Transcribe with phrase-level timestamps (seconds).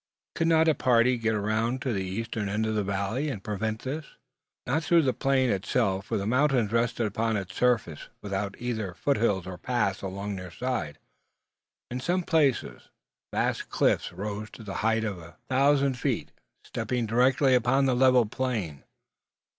[0.33, 3.83] Could not a party get round to the eastern end of the valley and prevent
[3.83, 4.03] this?
[4.65, 9.45] Not through the plain itself, for the mountains rested upon its surface, without either foothills
[9.45, 10.97] or paths along their sides.
[11.91, 12.89] In some places
[13.31, 16.31] vast cliffs rose to the height of a thousand feet,
[16.63, 18.83] stepping directly upon the level plain.